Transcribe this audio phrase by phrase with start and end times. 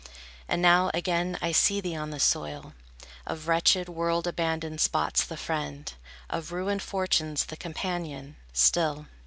[0.47, 2.73] And now again I see thee on this soil,
[3.27, 5.93] Of wretched, world abandoned spots the friend,
[6.27, 9.05] Of ruined fortunes the companion, still.